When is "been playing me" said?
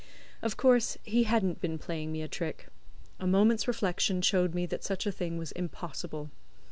1.61-2.23